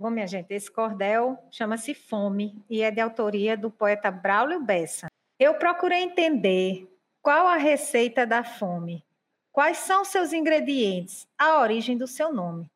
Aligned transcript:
Bom, 0.00 0.10
minha 0.10 0.28
gente, 0.28 0.54
esse 0.54 0.70
cordel 0.70 1.36
chama-se 1.50 1.92
Fome 1.92 2.64
e 2.70 2.82
é 2.82 2.90
de 2.90 3.00
autoria 3.00 3.56
do 3.56 3.68
poeta 3.68 4.12
Braulio 4.12 4.62
Bessa. 4.62 5.08
Eu 5.40 5.54
procurei 5.54 5.98
entender 5.98 6.88
qual 7.20 7.48
a 7.48 7.56
receita 7.56 8.24
da 8.24 8.44
fome, 8.44 9.04
quais 9.50 9.78
são 9.78 10.04
seus 10.04 10.32
ingredientes, 10.32 11.26
a 11.36 11.58
origem 11.58 11.98
do 11.98 12.06
seu 12.06 12.32
nome. 12.32 12.70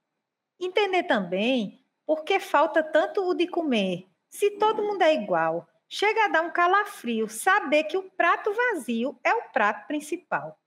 Entender 0.58 1.04
também 1.04 1.80
por 2.04 2.24
que 2.24 2.40
falta 2.40 2.82
tanto 2.82 3.22
o 3.22 3.34
de 3.34 3.46
comer, 3.46 4.04
se 4.28 4.50
todo 4.58 4.82
mundo 4.82 5.02
é 5.02 5.14
igual. 5.14 5.68
Chega 5.88 6.24
a 6.24 6.28
dar 6.28 6.42
um 6.42 6.50
calafrio 6.50 7.28
saber 7.28 7.84
que 7.84 7.96
o 7.96 8.10
prato 8.10 8.52
vazio 8.52 9.16
é 9.22 9.32
o 9.32 9.48
prato 9.52 9.86
principal. 9.86 10.58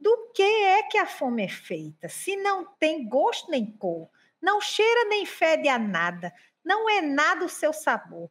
Do 0.00 0.32
que 0.34 0.42
é 0.42 0.82
que 0.82 0.98
a 0.98 1.06
fome 1.06 1.44
é 1.44 1.48
feita, 1.48 2.08
se 2.08 2.34
não 2.34 2.64
tem 2.76 3.08
gosto 3.08 3.52
nem 3.52 3.64
cor? 3.64 4.10
Não 4.40 4.60
cheira 4.60 5.08
nem 5.08 5.24
fede 5.26 5.68
a 5.68 5.78
nada, 5.78 6.32
não 6.64 6.88
é 6.88 7.00
nada 7.00 7.44
o 7.44 7.48
seu 7.48 7.72
sabor. 7.72 8.30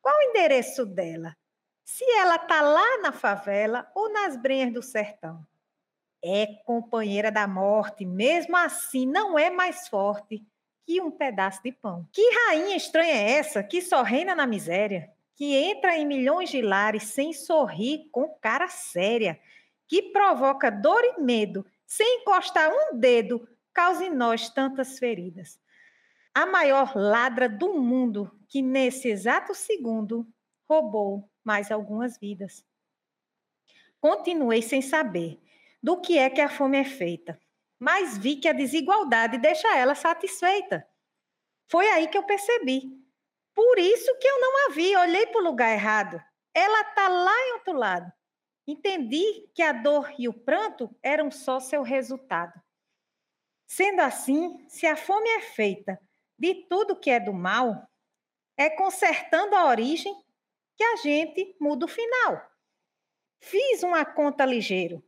Qual 0.00 0.14
o 0.16 0.22
endereço 0.22 0.84
dela? 0.84 1.36
Se 1.84 2.04
ela 2.12 2.38
tá 2.38 2.60
lá 2.60 2.98
na 2.98 3.12
favela 3.12 3.90
ou 3.94 4.12
nas 4.12 4.36
brenhas 4.36 4.72
do 4.72 4.82
sertão. 4.82 5.46
É 6.24 6.46
companheira 6.64 7.30
da 7.32 7.48
morte, 7.48 8.04
mesmo 8.04 8.56
assim 8.56 9.06
não 9.06 9.38
é 9.38 9.50
mais 9.50 9.88
forte 9.88 10.44
que 10.86 11.00
um 11.00 11.10
pedaço 11.10 11.62
de 11.62 11.72
pão. 11.72 12.06
Que 12.12 12.22
rainha 12.46 12.76
estranha 12.76 13.12
é 13.12 13.32
essa 13.32 13.62
que 13.62 13.80
só 13.80 14.02
reina 14.02 14.34
na 14.34 14.46
miséria? 14.46 15.10
Que 15.34 15.56
entra 15.56 15.96
em 15.96 16.06
milhões 16.06 16.50
de 16.50 16.60
lares 16.60 17.04
sem 17.04 17.32
sorrir 17.32 18.08
com 18.12 18.28
cara 18.40 18.68
séria, 18.68 19.40
que 19.88 20.02
provoca 20.02 20.70
dor 20.70 21.02
e 21.04 21.20
medo 21.20 21.66
sem 21.86 22.20
encostar 22.20 22.70
um 22.70 22.98
dedo 22.98 23.46
causa 23.72 24.04
em 24.04 24.10
nós 24.10 24.50
tantas 24.50 24.98
feridas. 24.98 25.60
A 26.34 26.46
maior 26.46 26.96
ladra 26.96 27.48
do 27.48 27.74
mundo 27.74 28.30
que 28.48 28.62
nesse 28.62 29.08
exato 29.08 29.54
segundo 29.54 30.26
roubou 30.68 31.30
mais 31.44 31.70
algumas 31.70 32.18
vidas. 32.18 32.64
Continuei 34.00 34.62
sem 34.62 34.80
saber 34.80 35.40
do 35.82 36.00
que 36.00 36.18
é 36.18 36.30
que 36.30 36.40
a 36.40 36.48
fome 36.48 36.78
é 36.78 36.84
feita, 36.84 37.38
mas 37.78 38.16
vi 38.16 38.36
que 38.36 38.48
a 38.48 38.52
desigualdade 38.52 39.38
deixa 39.38 39.76
ela 39.76 39.94
satisfeita. 39.94 40.86
Foi 41.68 41.88
aí 41.88 42.06
que 42.08 42.16
eu 42.16 42.22
percebi. 42.22 43.02
Por 43.54 43.78
isso 43.78 44.16
que 44.18 44.28
eu 44.28 44.40
não 44.40 44.66
a 44.66 44.72
vi, 44.72 44.96
olhei 44.96 45.26
para 45.26 45.40
o 45.40 45.44
lugar 45.44 45.72
errado. 45.72 46.22
Ela 46.54 46.80
está 46.82 47.08
lá 47.08 47.48
em 47.48 47.52
outro 47.54 47.72
lado. 47.72 48.12
Entendi 48.66 49.50
que 49.54 49.62
a 49.62 49.72
dor 49.72 50.12
e 50.18 50.28
o 50.28 50.32
pranto 50.32 50.94
eram 51.02 51.30
só 51.30 51.58
seu 51.58 51.82
resultado. 51.82 52.61
Sendo 53.74 54.00
assim, 54.00 54.62
se 54.68 54.86
a 54.86 54.94
fome 54.94 55.26
é 55.30 55.40
feita 55.40 55.98
de 56.38 56.66
tudo 56.68 56.94
que 56.94 57.08
é 57.08 57.18
do 57.18 57.32
mal, 57.32 57.88
é 58.54 58.68
consertando 58.68 59.56
a 59.56 59.64
origem 59.64 60.14
que 60.76 60.84
a 60.84 60.96
gente 60.96 61.56
muda 61.58 61.86
o 61.86 61.88
final. 61.88 62.50
Fiz 63.40 63.82
uma 63.82 64.04
conta 64.04 64.44
ligeiro. 64.44 65.02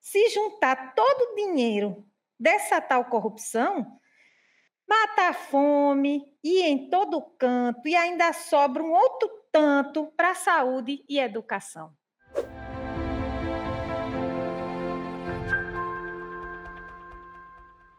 Se 0.00 0.28
juntar 0.28 0.94
todo 0.94 1.32
o 1.32 1.34
dinheiro 1.34 2.08
dessa 2.38 2.80
tal 2.80 3.06
corrupção, 3.06 3.98
mata 4.88 5.30
a 5.30 5.34
fome 5.34 6.24
e 6.40 6.62
em 6.62 6.88
todo 6.88 7.20
canto 7.36 7.88
e 7.88 7.96
ainda 7.96 8.32
sobra 8.32 8.80
um 8.80 8.92
outro 8.92 9.28
tanto 9.50 10.06
para 10.16 10.36
saúde 10.36 11.04
e 11.08 11.18
educação. 11.18 11.92